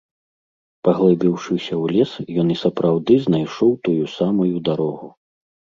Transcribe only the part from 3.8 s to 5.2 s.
тую самую дарогу.